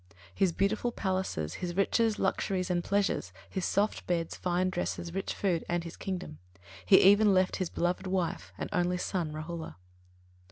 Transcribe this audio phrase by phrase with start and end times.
[0.33, 5.63] His beautiful palaces, his riches, luxuries and pleasures, his soft beds, fine dresses, rich food,
[5.69, 6.39] and his kingdom;
[6.83, 9.75] he even left his beloved wife and only son, Rāhula.